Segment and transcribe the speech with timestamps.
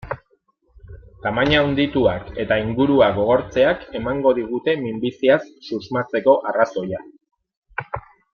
[1.25, 7.05] Tamaina handituak eta ingurua gogortzeak emango digute minbiziaz susmatzeko arrazoia.